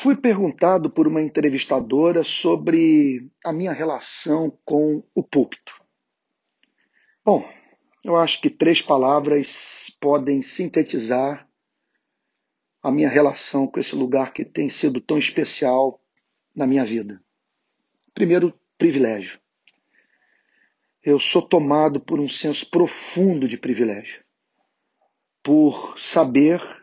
Fui 0.00 0.16
perguntado 0.16 0.88
por 0.88 1.06
uma 1.06 1.20
entrevistadora 1.20 2.24
sobre 2.24 3.30
a 3.44 3.52
minha 3.52 3.70
relação 3.70 4.58
com 4.64 5.04
o 5.14 5.22
púlpito. 5.22 5.74
Bom, 7.22 7.46
eu 8.02 8.16
acho 8.16 8.40
que 8.40 8.48
três 8.48 8.80
palavras 8.80 9.94
podem 10.00 10.40
sintetizar 10.40 11.46
a 12.82 12.90
minha 12.90 13.10
relação 13.10 13.66
com 13.66 13.78
esse 13.78 13.94
lugar 13.94 14.32
que 14.32 14.42
tem 14.42 14.70
sido 14.70 15.02
tão 15.02 15.18
especial 15.18 16.02
na 16.56 16.66
minha 16.66 16.86
vida. 16.86 17.22
Primeiro, 18.14 18.58
privilégio. 18.78 19.38
Eu 21.04 21.20
sou 21.20 21.42
tomado 21.42 22.00
por 22.00 22.18
um 22.18 22.28
senso 22.28 22.70
profundo 22.70 23.46
de 23.46 23.58
privilégio, 23.58 24.24
por 25.42 25.98
saber 25.98 26.79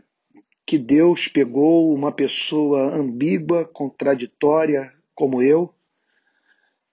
que 0.67 0.77
Deus 0.77 1.29
pegou 1.29 1.95
uma 1.95 2.11
pessoa 2.11 2.93
ambígua, 2.93 3.63
contraditória 3.63 4.93
como 5.15 5.41
eu 5.41 5.73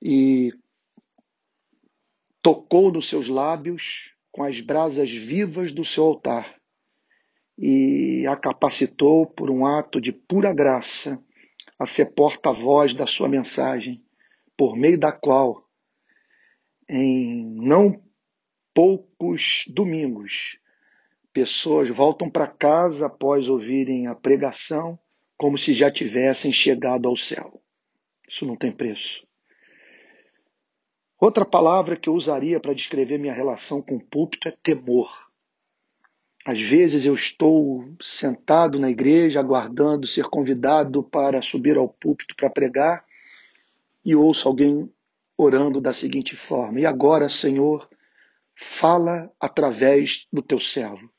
e 0.01 0.53
tocou 2.41 2.93
nos 2.93 3.09
seus 3.09 3.27
lábios 3.27 4.15
com 4.31 4.45
as 4.45 4.61
brasas 4.61 5.11
vivas 5.11 5.73
do 5.73 5.85
seu 5.85 6.05
altar 6.05 6.55
e 7.59 8.25
a 8.29 8.37
capacitou 8.37 9.27
por 9.27 9.51
um 9.51 9.67
ato 9.67 10.01
de 10.01 10.13
pura 10.13 10.55
graça 10.55 11.21
a 11.77 11.85
ser 11.85 12.15
porta-voz 12.15 12.95
da 12.95 13.09
sua 13.09 13.29
mensagem, 13.29 14.05
por 14.57 14.77
meio 14.77 14.99
da 14.99 15.11
qual, 15.11 15.69
em 16.89 17.45
não 17.57 18.01
poucos 18.73 19.65
domingos, 19.67 20.61
pessoas 21.35 21.91
voltam 21.91 22.31
para 22.31 22.47
casa 22.47 23.07
após 23.07 23.49
ouvirem 23.49 24.07
a 24.07 24.15
pregação 24.15 24.97
como 25.37 25.59
se 25.59 25.75
já 25.75 25.91
tivessem 25.91 26.53
chegado 26.53 27.09
ao 27.09 27.17
céu. 27.17 27.61
Isso 28.27 28.47
não 28.47 28.55
tem 28.55 28.71
preço. 28.71 29.27
Outra 31.21 31.45
palavra 31.45 31.97
que 31.97 32.09
eu 32.09 32.15
usaria 32.15 32.61
para 32.61 32.73
descrever 32.73 33.19
minha 33.19 33.35
relação 33.35 33.83
com 33.83 33.97
o 33.97 34.05
púlpito 34.05 34.49
é 34.49 34.53
temor. 34.63 35.11
Às 36.47 36.61
vezes 36.61 37.05
eu 37.05 37.15
estou 37.15 37.85
sentado 38.01 38.79
na 38.79 38.91
igreja 38.91 39.41
aguardando 39.41 40.07
ser 40.07 40.27
convidado 40.27 41.03
para 41.03 41.43
subir 41.43 41.77
ao 41.77 41.89
púlpito 41.89 42.37
para 42.37 42.51
pregar 42.51 43.05
e 44.05 44.15
ouço 44.15 44.47
alguém 44.47 44.89
orando 45.37 45.81
da 45.81 45.93
seguinte 45.93 46.37
forma: 46.37 46.81
E 46.81 46.87
agora, 46.87 47.29
Senhor, 47.29 47.89
fala 48.55 49.33
através 49.41 50.29
do 50.33 50.43
teu 50.43 50.61
servo. 50.61 51.14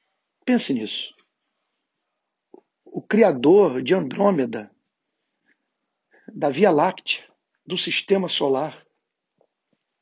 Pense 0.46 0.72
nisso. 0.74 1.16
O 2.86 3.02
Criador 3.02 3.82
de 3.82 3.96
Andrômeda, 3.96 4.72
da 6.32 6.52
Via 6.52 6.70
Láctea, 6.70 7.24
do 7.66 7.76
sistema 7.76 8.30
solar, 8.30 8.86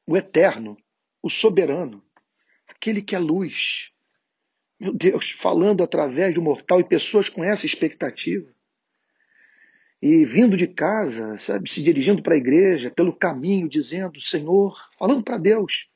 o 0.06 0.18
eterno, 0.18 0.78
o 1.22 1.30
soberano, 1.30 2.04
aquele 2.68 3.02
que 3.02 3.16
é 3.16 3.20
luz. 3.20 3.90
Meu 4.78 4.94
Deus, 4.94 5.32
falando 5.32 5.82
através 5.82 6.34
do 6.36 6.42
mortal 6.42 6.82
e 6.82 6.84
pessoas 6.84 7.30
com 7.30 7.42
essa 7.42 7.66
expectativa. 7.66 8.54
E 10.02 10.26
vindo 10.26 10.58
de 10.58 10.68
casa, 10.68 11.40
sabe, 11.40 11.70
se 11.70 11.82
dirigindo 11.82 12.22
para 12.22 12.34
a 12.34 12.38
igreja, 12.38 12.92
pelo 12.92 13.16
caminho, 13.16 13.70
dizendo: 13.70 14.20
Senhor, 14.20 14.76
falando 15.00 15.24
para 15.24 15.38
Deus, 15.38 15.88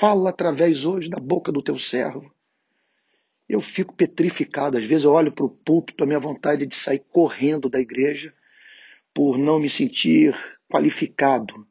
fala 0.00 0.30
através 0.30 0.84
hoje 0.84 1.08
da 1.08 1.20
boca 1.20 1.52
do 1.52 1.62
teu 1.62 1.78
servo. 1.78 2.34
Eu 3.54 3.60
fico 3.60 3.94
petrificado. 3.94 4.76
Às 4.76 4.84
vezes 4.84 5.04
eu 5.04 5.12
olho 5.12 5.32
para 5.32 5.44
o 5.44 5.50
púlpito, 5.50 6.02
a 6.02 6.06
minha 6.06 6.20
vontade 6.20 6.64
é 6.64 6.66
de 6.66 6.74
sair 6.74 7.02
correndo 7.10 7.68
da 7.68 7.80
igreja 7.80 8.32
por 9.12 9.38
não 9.38 9.58
me 9.58 9.68
sentir 9.68 10.34
qualificado 10.68 11.66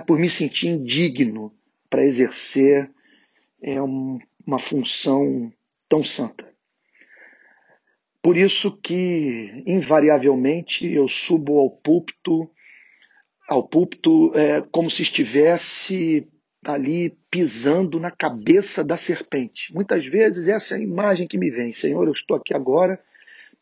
por 0.00 0.18
me 0.18 0.30
sentir 0.30 0.68
indigno 0.68 1.52
para 1.90 2.02
exercer 2.02 2.90
é, 3.60 3.80
um, 3.82 4.18
uma 4.46 4.58
função 4.58 5.52
tão 5.88 6.02
santa. 6.02 6.50
Por 8.22 8.36
isso 8.36 8.70
que, 8.76 9.62
invariavelmente, 9.66 10.90
eu 10.90 11.08
subo 11.08 11.58
ao 11.58 11.70
púlpito, 11.70 12.50
ao 13.48 13.66
púlpito 13.66 14.32
é, 14.34 14.62
como 14.62 14.90
se 14.90 15.02
estivesse 15.02 16.26
ali 16.64 17.16
pisando 17.30 17.98
na 17.98 18.10
cabeça 18.10 18.84
da 18.84 18.96
serpente. 18.96 19.74
Muitas 19.74 20.06
vezes 20.06 20.46
essa 20.48 20.74
é 20.74 20.78
a 20.78 20.82
imagem 20.82 21.26
que 21.26 21.38
me 21.38 21.50
vem. 21.50 21.72
Senhor, 21.72 22.06
eu 22.06 22.12
estou 22.12 22.36
aqui 22.36 22.54
agora 22.54 23.00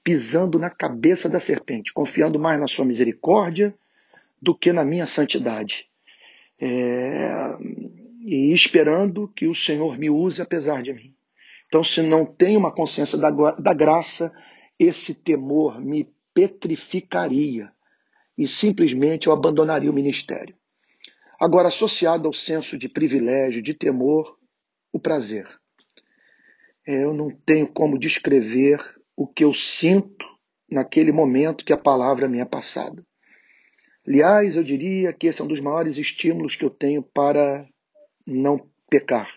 pisando 0.04 0.58
na 0.58 0.70
cabeça 0.70 1.28
da 1.28 1.40
serpente, 1.40 1.92
confiando 1.92 2.38
mais 2.38 2.60
na 2.60 2.68
sua 2.68 2.84
misericórdia 2.84 3.74
do 4.40 4.54
que 4.54 4.72
na 4.72 4.84
minha 4.84 5.06
santidade 5.06 5.86
é, 6.60 7.56
e 8.22 8.52
esperando 8.52 9.28
que 9.28 9.46
o 9.46 9.54
Senhor 9.54 9.98
me 9.98 10.10
use 10.10 10.42
apesar 10.42 10.82
de 10.82 10.92
mim. 10.92 11.14
Então, 11.66 11.82
se 11.82 12.02
não 12.02 12.26
tenho 12.26 12.58
uma 12.58 12.72
consciência 12.72 13.16
da, 13.16 13.30
da 13.30 13.72
graça, 13.72 14.32
esse 14.78 15.14
temor 15.14 15.80
me 15.80 16.08
petrificaria 16.34 17.72
e 18.36 18.46
simplesmente 18.46 19.26
eu 19.26 19.32
abandonaria 19.32 19.90
o 19.90 19.94
ministério. 19.94 20.54
Agora, 21.40 21.68
associado 21.68 22.26
ao 22.26 22.34
senso 22.34 22.76
de 22.76 22.86
privilégio, 22.86 23.62
de 23.62 23.72
temor, 23.72 24.38
o 24.92 25.00
prazer. 25.00 25.48
É, 26.86 27.02
eu 27.02 27.14
não 27.14 27.30
tenho 27.30 27.66
como 27.66 27.98
descrever 27.98 28.78
o 29.16 29.26
que 29.26 29.42
eu 29.42 29.54
sinto 29.54 30.26
naquele 30.70 31.12
momento 31.12 31.64
que 31.64 31.72
a 31.72 31.78
palavra 31.78 32.28
me 32.28 32.40
é 32.40 32.44
passada. 32.44 33.02
Aliás, 34.06 34.56
eu 34.56 34.62
diria 34.62 35.14
que 35.14 35.28
esse 35.28 35.40
é 35.40 35.44
um 35.44 35.48
dos 35.48 35.60
maiores 35.60 35.96
estímulos 35.96 36.56
que 36.56 36.64
eu 36.64 36.70
tenho 36.70 37.02
para 37.02 37.66
não 38.26 38.68
pecar, 38.90 39.32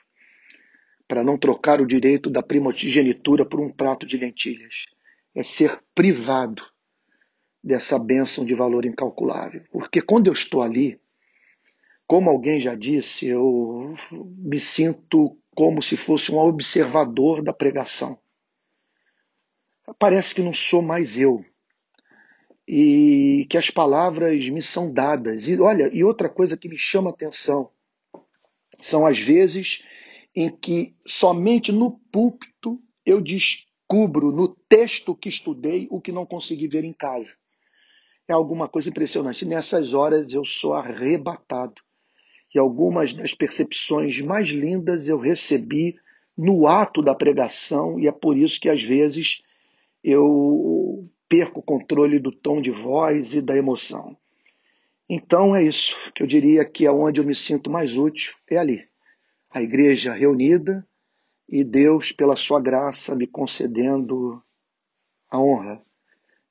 para 1.08 1.24
não 1.24 1.38
trocar 1.38 1.80
o 1.80 1.88
direito 1.88 2.30
da 2.30 2.44
primogenitura 2.44 3.46
por 3.46 3.62
um 3.62 3.72
prato 3.72 4.06
de 4.06 4.18
lentilhas. 4.18 4.86
É 5.34 5.42
ser 5.42 5.82
privado 5.96 6.64
dessa 7.64 7.98
bênção 7.98 8.46
de 8.46 8.54
valor 8.56 8.86
incalculável. 8.86 9.64
Porque 9.72 10.02
quando 10.02 10.28
eu 10.28 10.34
estou 10.34 10.62
ali, 10.62 11.00
como 12.14 12.30
alguém 12.30 12.60
já 12.60 12.76
disse, 12.76 13.26
eu 13.26 13.96
me 14.12 14.60
sinto 14.60 15.36
como 15.56 15.82
se 15.82 15.98
fosse 15.98 16.32
um 16.32 16.38
observador 16.38 17.42
da 17.42 17.52
pregação. 17.52 18.20
Parece 19.98 20.36
que 20.36 20.44
não 20.44 20.54
sou 20.54 20.84
mais 20.84 21.18
eu, 21.18 21.44
e 22.68 23.48
que 23.50 23.58
as 23.58 23.72
palavras 23.72 24.48
me 24.48 24.62
são 24.62 24.94
dadas. 24.94 25.48
E 25.48 25.60
olha, 25.60 25.90
e 25.92 26.04
outra 26.04 26.30
coisa 26.30 26.56
que 26.56 26.70
me 26.70 26.78
chama 26.78 27.10
atenção 27.10 27.72
são 28.80 29.08
as 29.08 29.18
vezes 29.18 29.84
em 30.36 30.56
que 30.56 30.96
somente 31.08 31.72
no 31.72 32.00
púlpito 32.12 32.80
eu 33.04 33.20
descubro 33.22 34.32
no 34.32 34.50
texto 34.70 35.16
que 35.16 35.30
estudei 35.30 35.88
o 35.90 36.00
que 36.00 36.12
não 36.12 36.28
consegui 36.28 36.68
ver 36.68 36.84
em 36.84 36.94
casa. 36.94 37.34
É 38.28 38.34
alguma 38.34 38.70
coisa 38.70 38.88
impressionante. 38.88 39.48
Nessas 39.48 39.96
horas 39.96 40.32
eu 40.32 40.46
sou 40.46 40.76
arrebatado. 40.76 41.82
E 42.54 42.60
algumas 42.60 43.14
das 43.14 43.34
percepções 43.34 44.22
mais 44.22 44.50
lindas 44.50 45.08
eu 45.08 45.18
recebi 45.18 45.96
no 46.38 46.68
ato 46.68 47.02
da 47.02 47.16
pregação, 47.16 48.00
e 48.00 48.08
é 48.08 48.12
por 48.12 48.38
isso 48.38 48.60
que 48.60 48.70
às 48.70 48.84
vezes 48.84 49.42
eu 50.04 51.08
perco 51.30 51.60
o 51.60 51.64
controle 51.64 52.20
do 52.20 52.32
tom 52.32 52.62
de 52.62 52.72
voz 52.72 53.34
e 53.34 53.42
da 53.42 53.56
emoção. 53.56 54.18
Então 55.10 55.56
é 55.56 55.64
isso 55.64 55.96
que 56.14 56.24
eu 56.24 56.28
diria 56.28 56.66
que 56.66 56.86
é 56.86 56.92
onde 56.92 57.20
eu 57.20 57.26
me 57.26 57.36
sinto 57.36 57.70
mais 57.70 57.96
útil, 57.96 58.36
é 58.50 58.58
ali. 58.58 58.88
A 59.50 59.62
igreja 59.62 60.14
reunida 60.14 60.88
e 61.48 61.64
Deus, 61.64 62.12
pela 62.12 62.36
sua 62.36 62.60
graça, 62.60 63.16
me 63.16 63.28
concedendo 63.28 64.42
a 65.30 65.40
honra 65.40 65.82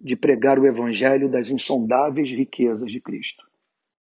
de 0.01 0.17
pregar 0.17 0.59
o 0.59 0.67
evangelho 0.67 1.29
das 1.29 1.49
insondáveis 1.49 2.29
riquezas 2.31 2.91
de 2.91 3.01
Cristo. 3.01 3.45